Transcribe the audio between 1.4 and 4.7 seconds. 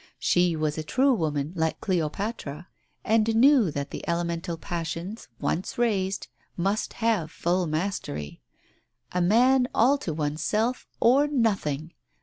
like Cleopatra, and knew that the elemental